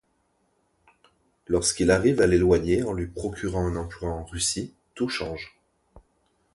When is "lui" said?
2.91-3.05